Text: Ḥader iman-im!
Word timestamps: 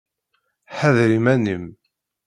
Ḥader 0.77 1.09
iman-im! 1.17 1.65